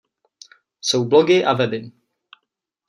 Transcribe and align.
Jsou 0.85 1.01
blogy 1.09 1.37
a 1.43 1.53
weby. 1.59 1.81